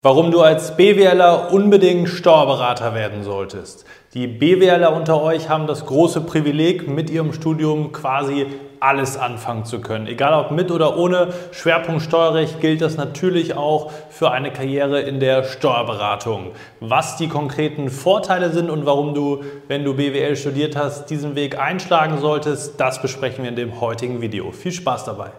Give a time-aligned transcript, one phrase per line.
[0.00, 3.84] Warum du als BWLer unbedingt Steuerberater werden solltest.
[4.14, 8.46] Die BWLer unter euch haben das große Privileg, mit ihrem Studium quasi
[8.78, 10.06] alles anfangen zu können.
[10.06, 15.18] Egal ob mit oder ohne Schwerpunkt Steuerrecht gilt das natürlich auch für eine Karriere in
[15.18, 16.52] der Steuerberatung.
[16.78, 21.58] Was die konkreten Vorteile sind und warum du, wenn du BWL studiert hast, diesen Weg
[21.58, 24.52] einschlagen solltest, das besprechen wir in dem heutigen Video.
[24.52, 25.32] Viel Spaß dabei!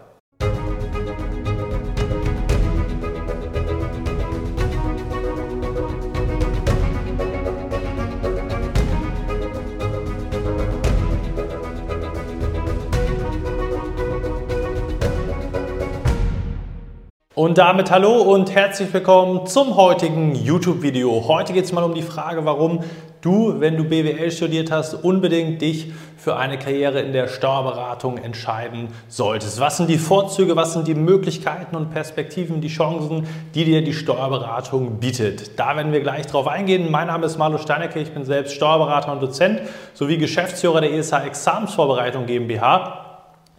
[17.40, 21.24] Und damit hallo und herzlich willkommen zum heutigen YouTube-Video.
[21.26, 22.80] Heute geht es mal um die Frage, warum
[23.22, 28.88] du, wenn du BWL studiert hast, unbedingt dich für eine Karriere in der Steuerberatung entscheiden
[29.08, 29.58] solltest.
[29.58, 33.94] Was sind die Vorzüge, was sind die Möglichkeiten und Perspektiven, die Chancen, die dir die
[33.94, 35.58] Steuerberatung bietet?
[35.58, 36.90] Da werden wir gleich drauf eingehen.
[36.90, 39.62] Mein Name ist Marlo Steinecke, ich bin selbst Steuerberater und Dozent
[39.94, 43.09] sowie Geschäftsführer der ESH Examensvorbereitung GmbH.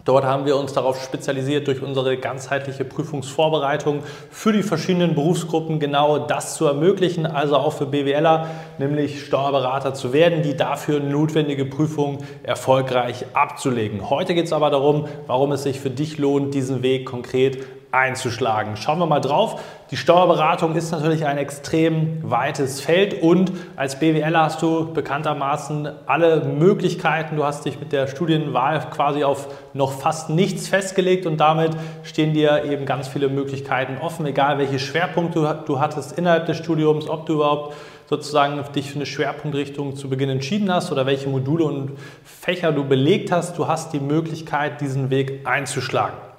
[0.04, 6.18] Dort haben wir uns darauf spezialisiert, durch unsere ganzheitliche Prüfungsvorbereitung für die verschiedenen Berufsgruppen genau
[6.18, 12.18] das zu ermöglichen, also auch für BWLer, nämlich Steuerberater zu werden, die dafür notwendige Prüfung
[12.42, 14.10] erfolgreich abzulegen.
[14.10, 17.58] Heute geht es aber darum, warum es sich für dich lohnt, diesen Weg konkret
[17.92, 18.76] einzuschlagen.
[18.76, 19.60] Schauen wir mal drauf.
[19.90, 26.44] Die Steuerberatung ist natürlich ein extrem weites Feld und als BWL hast du bekanntermaßen alle
[26.46, 27.36] Möglichkeiten.
[27.36, 32.32] Du hast dich mit der Studienwahl quasi auf noch fast nichts festgelegt und damit stehen
[32.32, 37.26] dir eben ganz viele Möglichkeiten offen, egal welche Schwerpunkte du hattest innerhalb des Studiums, ob
[37.26, 37.74] du überhaupt
[38.08, 41.92] sozusagen dich für eine Schwerpunktrichtung zu Beginn entschieden hast oder welche Module und
[42.24, 43.58] Fächer du belegt hast.
[43.58, 46.31] Du hast die Möglichkeit, diesen Weg einzuschlagen.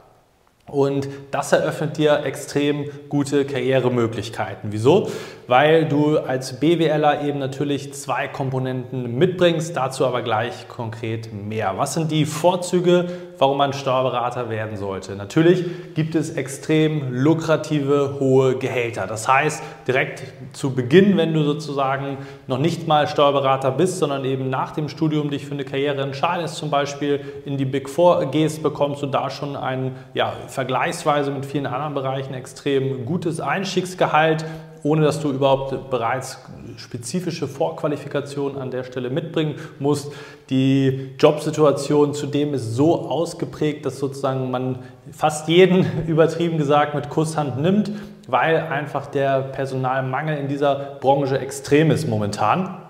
[0.66, 4.72] Und das eröffnet dir extrem gute Karrieremöglichkeiten.
[4.72, 5.09] Wieso?
[5.45, 11.78] Weil du als BWLer eben natürlich zwei Komponenten mitbringst, dazu aber gleich konkret mehr.
[11.78, 13.07] Was sind die Vorzüge,
[13.38, 15.16] warum man Steuerberater werden sollte?
[15.16, 19.07] Natürlich gibt es extrem lukrative hohe Gehälter.
[19.07, 20.23] Das heißt, direkt
[20.53, 22.17] zu Beginn, wenn du sozusagen
[22.47, 26.55] noch nicht mal Steuerberater bist, sondern eben nach dem Studium dich für eine Karriere entscheidest,
[26.55, 31.45] zum Beispiel in die Big Four gehst, bekommst du da schon ein ja, vergleichsweise mit
[31.45, 34.45] vielen anderen Bereichen extrem gutes Einstiegsgehalt,
[34.83, 36.39] ohne dass du überhaupt bereits
[36.77, 40.11] spezifische Vorqualifikationen an der Stelle mitbringen musst.
[40.49, 44.79] Die Jobsituation zudem ist so ausgeprägt, dass sozusagen man
[45.11, 47.91] fast jeden übertrieben gesagt mit Kusshand nimmt,
[48.27, 52.82] weil einfach der Personalmangel in dieser Branche extrem ist momentan.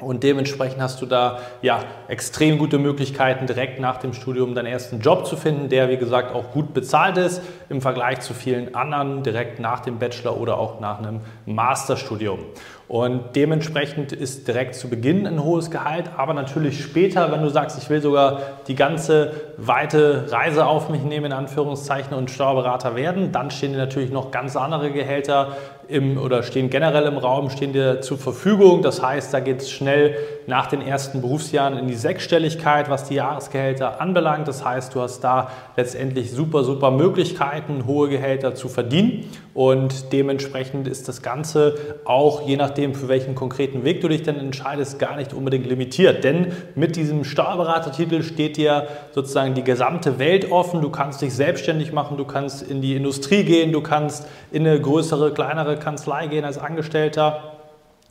[0.00, 5.00] Und dementsprechend hast du da ja extrem gute Möglichkeiten, direkt nach dem Studium deinen ersten
[5.00, 9.24] Job zu finden, der wie gesagt auch gut bezahlt ist im Vergleich zu vielen anderen
[9.24, 12.38] direkt nach dem Bachelor oder auch nach einem Masterstudium.
[12.86, 17.76] Und dementsprechend ist direkt zu Beginn ein hohes Gehalt, aber natürlich später, wenn du sagst,
[17.76, 23.30] ich will sogar die ganze weite Reise auf mich nehmen, in Anführungszeichen, und Steuerberater werden,
[23.32, 25.56] dann stehen dir natürlich noch ganz andere Gehälter
[25.88, 28.82] im, oder stehen generell im Raum, stehen dir zur Verfügung.
[28.82, 30.16] Das heißt, da geht es schnell
[30.46, 34.46] nach den ersten Berufsjahren in die Sechsstelligkeit, was die Jahresgehälter anbelangt.
[34.48, 39.24] Das heißt, du hast da letztendlich super, super Möglichkeiten, hohe Gehälter zu verdienen.
[39.54, 41.74] Und dementsprechend ist das Ganze
[42.04, 46.22] auch je nachdem, für welchen konkreten Weg du dich dann entscheidest, gar nicht unbedingt limitiert.
[46.22, 50.80] Denn mit diesem Steuerberatertitel steht dir sozusagen die gesamte Welt offen.
[50.82, 54.80] Du kannst dich selbstständig machen, du kannst in die Industrie gehen, du kannst in eine
[54.80, 57.54] größere, kleinere Kanzlei gehen als Angestellter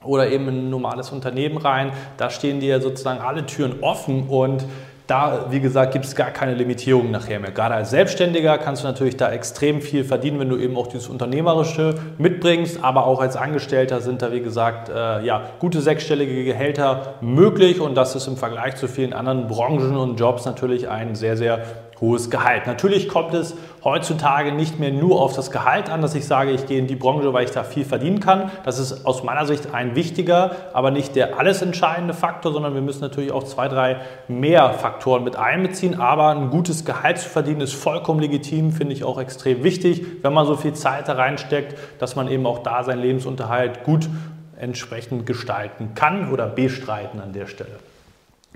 [0.04, 1.92] oder eben in ein normales Unternehmen rein.
[2.18, 4.66] Da stehen dir sozusagen alle Türen offen und
[5.08, 7.52] da, wie gesagt, gibt es gar keine Limitierungen nachher mehr.
[7.52, 11.08] Gerade als Selbstständiger kannst du natürlich da extrem viel verdienen, wenn du eben auch dieses
[11.08, 12.84] Unternehmerische mitbringst.
[12.84, 17.80] Aber auch als Angestellter sind da, wie gesagt, äh, ja, gute sechsstellige Gehälter möglich.
[17.80, 21.64] Und das ist im Vergleich zu vielen anderen Branchen und Jobs natürlich ein sehr, sehr
[22.00, 22.68] hohes Gehalt.
[22.68, 26.68] Natürlich kommt es heutzutage nicht mehr nur auf das Gehalt an, dass ich sage, ich
[26.68, 28.52] gehe in die Branche, weil ich da viel verdienen kann.
[28.64, 32.82] Das ist aus meiner Sicht ein wichtiger, aber nicht der alles entscheidende Faktor, sondern wir
[32.82, 36.00] müssen natürlich auch zwei, drei mehr Faktoren mit einbeziehen.
[36.00, 40.34] Aber ein gutes Gehalt zu verdienen ist vollkommen legitim, finde ich auch extrem wichtig, wenn
[40.34, 44.10] man so viel Zeit da reinsteckt, dass man eben auch da seinen Lebensunterhalt gut
[44.60, 47.78] entsprechend gestalten kann oder bestreiten an der Stelle.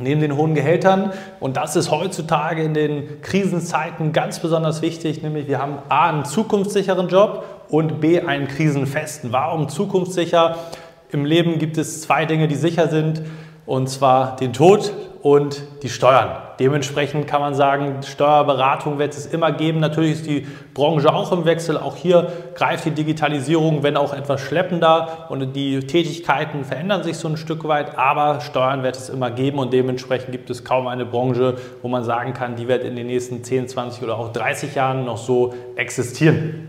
[0.01, 5.47] Neben den hohen Gehältern, und das ist heutzutage in den Krisenzeiten ganz besonders wichtig, nämlich
[5.47, 9.31] wir haben A, einen zukunftssicheren Job und B, einen krisenfesten.
[9.31, 10.57] Warum zukunftssicher?
[11.11, 13.21] Im Leben gibt es zwei Dinge, die sicher sind,
[13.65, 16.31] und zwar den Tod und die Steuern.
[16.61, 19.79] Dementsprechend kann man sagen, Steuerberatung wird es immer geben.
[19.79, 21.75] Natürlich ist die Branche auch im Wechsel.
[21.75, 27.27] Auch hier greift die Digitalisierung, wenn auch etwas schleppender und die Tätigkeiten verändern sich so
[27.27, 31.03] ein Stück weit, aber Steuern wird es immer geben und dementsprechend gibt es kaum eine
[31.03, 34.75] Branche, wo man sagen kann, die wird in den nächsten 10, 20 oder auch 30
[34.75, 36.67] Jahren noch so existieren.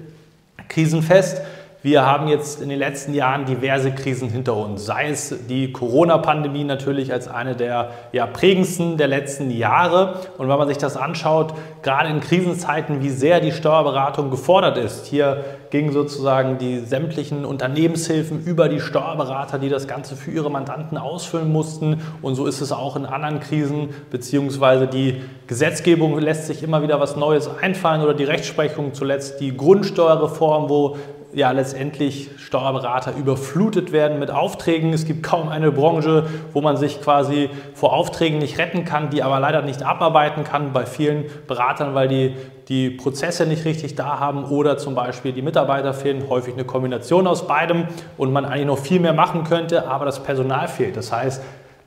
[0.68, 1.42] Krisenfest
[1.82, 6.62] wir haben jetzt in den letzten Jahren diverse Krisen hinter uns, sei es die Corona-Pandemie
[6.62, 10.20] natürlich als eine der ja, prägendsten der letzten Jahre.
[10.38, 15.06] Und wenn man sich das anschaut, gerade in Krisenzeiten, wie sehr die Steuerberatung gefordert ist,
[15.06, 20.98] hier gingen sozusagen die sämtlichen Unternehmenshilfen über die Steuerberater, die das Ganze für ihre Mandanten
[20.98, 22.00] ausfüllen mussten.
[22.20, 27.00] Und so ist es auch in anderen Krisen, beziehungsweise die Gesetzgebung lässt sich immer wieder
[27.00, 30.96] was Neues einfallen oder die Rechtsprechung zuletzt die Grundsteuerreform, wo
[31.34, 34.92] ja letztendlich Steuerberater überflutet werden mit Aufträgen.
[34.92, 39.22] Es gibt kaum eine Branche, wo man sich quasi vor Aufträgen nicht retten kann, die
[39.22, 42.34] aber leider nicht abarbeiten kann bei vielen Beratern, weil die
[42.68, 47.26] die Prozesse nicht richtig da haben oder zum Beispiel die Mitarbeiter fehlen, häufig eine Kombination
[47.26, 47.86] aus beidem
[48.16, 50.96] und man eigentlich noch viel mehr machen könnte, aber das Personal fehlt.
[50.96, 51.42] Das heißt,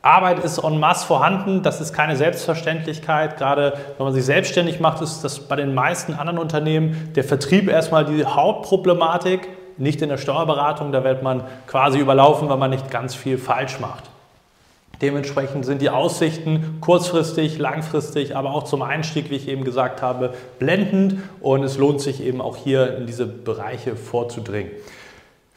[0.06, 3.38] Arbeit ist en masse vorhanden, das ist keine Selbstverständlichkeit.
[3.38, 7.68] Gerade wenn man sich selbstständig macht, ist das bei den meisten anderen Unternehmen der Vertrieb
[7.68, 9.48] erstmal die Hauptproblematik,
[9.78, 10.92] nicht in der Steuerberatung.
[10.92, 14.04] Da wird man quasi überlaufen, weil man nicht ganz viel falsch macht.
[15.02, 20.36] Dementsprechend sind die Aussichten kurzfristig, langfristig, aber auch zum Einstieg, wie ich eben gesagt habe,
[20.60, 24.70] blendend und es lohnt sich eben auch hier in diese Bereiche vorzudringen.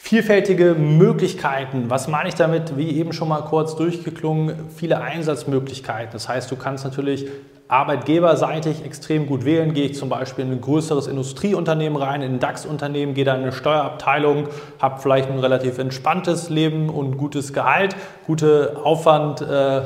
[0.01, 1.91] Vielfältige Möglichkeiten.
[1.91, 2.79] Was meine ich damit?
[2.79, 6.13] Wie eben schon mal kurz durchgeklungen, viele Einsatzmöglichkeiten.
[6.13, 7.27] Das heißt, du kannst natürlich
[7.67, 9.75] arbeitgeberseitig extrem gut wählen.
[9.75, 13.43] Gehe ich zum Beispiel in ein größeres Industrieunternehmen rein, in ein DAX-Unternehmen, gehe da in
[13.43, 14.49] eine Steuerabteilung,
[14.79, 17.95] habe vielleicht ein relativ entspanntes Leben und gutes Gehalt,
[18.27, 19.43] gute Aufwand.
[19.43, 19.83] Äh,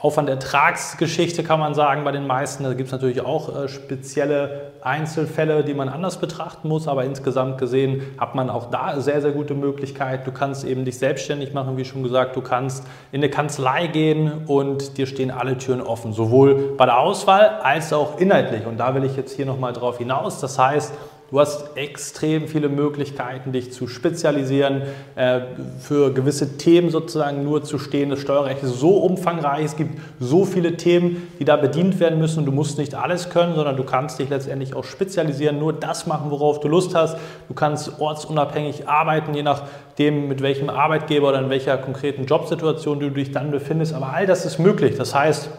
[0.00, 2.62] Aufwand-Ertragsgeschichte kann man sagen bei den meisten.
[2.62, 7.58] Da gibt es natürlich auch äh, spezielle Einzelfälle, die man anders betrachten muss, aber insgesamt
[7.58, 10.24] gesehen hat man auch da sehr, sehr gute Möglichkeiten.
[10.24, 14.44] Du kannst eben dich selbstständig machen, wie schon gesagt, du kannst in eine Kanzlei gehen
[14.46, 18.66] und dir stehen alle Türen offen, sowohl bei der Auswahl als auch inhaltlich.
[18.66, 20.40] Und da will ich jetzt hier nochmal drauf hinaus.
[20.40, 20.94] Das heißt,
[21.30, 24.80] Du hast extrem viele Möglichkeiten, dich zu spezialisieren,
[25.14, 25.40] äh,
[25.78, 28.08] für gewisse Themen sozusagen nur zu stehen.
[28.08, 32.46] Das Steuerrecht ist so umfangreich, es gibt so viele Themen, die da bedient werden müssen.
[32.46, 36.30] Du musst nicht alles können, sondern du kannst dich letztendlich auch spezialisieren, nur das machen,
[36.30, 37.18] worauf du Lust hast.
[37.48, 43.10] Du kannst ortsunabhängig arbeiten, je nachdem, mit welchem Arbeitgeber oder in welcher konkreten Jobsituation du
[43.10, 43.92] dich dann befindest.
[43.92, 44.96] Aber all das ist möglich.
[44.96, 45.50] Das heißt,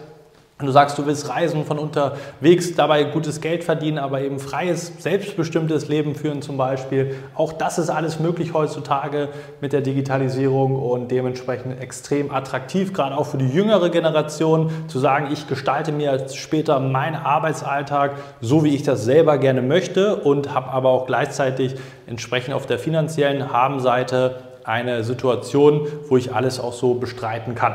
[0.66, 5.88] du sagst, du willst reisen von unterwegs, dabei gutes Geld verdienen, aber eben freies, selbstbestimmtes
[5.88, 9.28] Leben führen zum Beispiel, auch das ist alles möglich heutzutage
[9.60, 15.28] mit der Digitalisierung und dementsprechend extrem attraktiv, gerade auch für die jüngere Generation, zu sagen,
[15.32, 20.70] ich gestalte mir später meinen Arbeitsalltag so, wie ich das selber gerne möchte und habe
[20.70, 21.74] aber auch gleichzeitig
[22.06, 27.74] entsprechend auf der finanziellen Habenseite eine Situation, wo ich alles auch so bestreiten kann.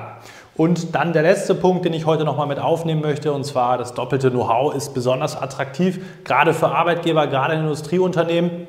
[0.58, 3.94] Und dann der letzte Punkt, den ich heute nochmal mit aufnehmen möchte, und zwar das
[3.94, 8.68] doppelte Know-how ist besonders attraktiv, gerade für Arbeitgeber, gerade in Industrieunternehmen.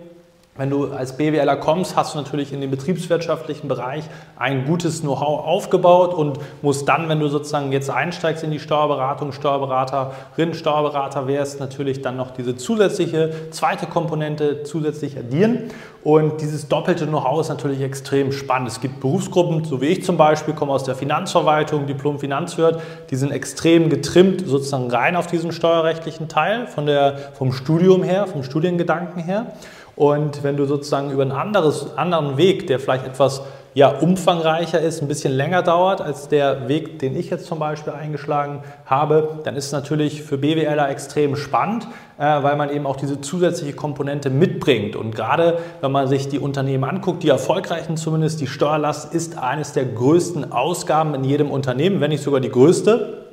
[0.59, 4.05] Wenn du als BWLer kommst, hast du natürlich in dem betriebswirtschaftlichen Bereich
[4.37, 9.33] ein gutes Know-how aufgebaut und musst dann, wenn du sozusagen jetzt einsteigst in die Steuerberatung,
[9.33, 15.71] Steuerberaterin, Steuerberater wärst, natürlich dann noch diese zusätzliche zweite Komponente zusätzlich addieren.
[16.03, 18.69] Und dieses doppelte Know-how ist natürlich extrem spannend.
[18.69, 23.33] Es gibt Berufsgruppen, so wie ich zum Beispiel, komme aus der Finanzverwaltung, Diplom-Finanzwirt, die sind
[23.33, 29.23] extrem getrimmt sozusagen rein auf diesen steuerrechtlichen Teil von der, vom Studium her, vom Studiengedanken
[29.23, 29.53] her.
[29.97, 35.03] Und wenn du sozusagen über einen anderes, anderen Weg, der vielleicht etwas ja, umfangreicher ist,
[35.03, 39.55] ein bisschen länger dauert als der Weg, den ich jetzt zum Beispiel eingeschlagen habe, dann
[39.55, 41.87] ist es natürlich für BWLer extrem spannend,
[42.19, 44.97] äh, weil man eben auch diese zusätzliche Komponente mitbringt.
[44.97, 49.73] Und gerade wenn man sich die Unternehmen anguckt, die erfolgreichen zumindest, die Steuerlast ist eines
[49.73, 53.26] der größten Ausgaben in jedem Unternehmen, wenn nicht sogar die größte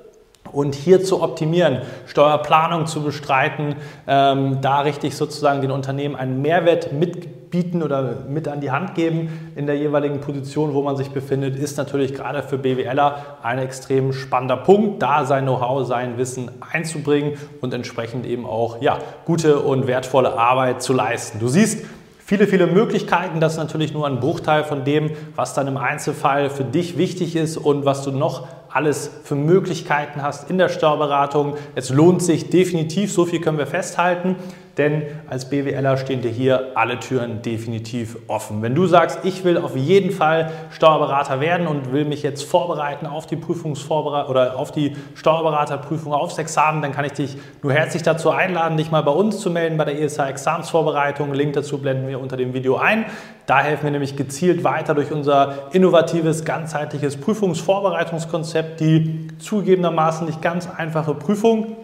[0.53, 3.75] und hier zu optimieren, Steuerplanung zu bestreiten,
[4.07, 9.51] ähm, da richtig sozusagen den Unternehmen einen Mehrwert mitbieten oder mit an die Hand geben
[9.55, 14.13] in der jeweiligen Position, wo man sich befindet, ist natürlich gerade für BWLer ein extrem
[14.13, 19.88] spannender Punkt, da sein Know-how, sein Wissen einzubringen und entsprechend eben auch ja, gute und
[19.88, 21.39] wertvolle Arbeit zu leisten.
[21.39, 21.86] Du siehst,
[22.25, 23.39] viele, viele Möglichkeiten.
[23.39, 27.36] Das ist natürlich nur ein Bruchteil von dem, was dann im Einzelfall für dich wichtig
[27.36, 31.56] ist und was du noch alles für Möglichkeiten hast in der Steuerberatung.
[31.75, 34.36] Es lohnt sich definitiv, so viel können wir festhalten.
[34.77, 38.62] Denn als BWLer stehen dir hier alle Türen definitiv offen.
[38.62, 43.06] Wenn du sagst, ich will auf jeden Fall Steuerberater werden und will mich jetzt vorbereiten
[43.06, 48.01] auf die Prüfungsvorbereitung oder auf die Steuerberaterprüfung aufs Examen, dann kann ich dich nur herzlich
[48.01, 51.34] dazu einladen, dich mal bei uns zu melden bei der ESA Examensvorbereitung.
[51.34, 53.06] Link dazu blenden wir unter dem Video ein.
[53.46, 60.68] Da helfen wir nämlich gezielt weiter durch unser innovatives, ganzheitliches Prüfungsvorbereitungskonzept, die zugegebenermaßen nicht ganz
[60.70, 61.75] einfache Prüfung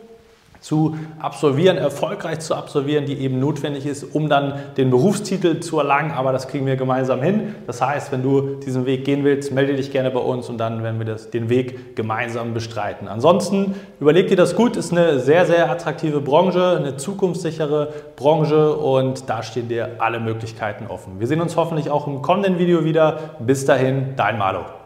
[0.61, 6.11] zu absolvieren, erfolgreich zu absolvieren, die eben notwendig ist, um dann den Berufstitel zu erlangen.
[6.11, 7.55] Aber das kriegen wir gemeinsam hin.
[7.67, 10.83] Das heißt, wenn du diesen Weg gehen willst, melde dich gerne bei uns und dann
[10.83, 13.07] werden wir das, den Weg gemeinsam bestreiten.
[13.07, 19.29] Ansonsten überleg dir das gut, ist eine sehr, sehr attraktive Branche, eine zukunftssichere Branche und
[19.29, 21.19] da stehen dir alle Möglichkeiten offen.
[21.19, 23.19] Wir sehen uns hoffentlich auch im kommenden Video wieder.
[23.39, 24.78] Bis dahin, dein Malo.